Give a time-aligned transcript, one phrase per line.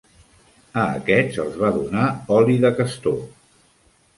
[0.83, 2.07] A aquests els va donar
[2.39, 3.21] oli de castor.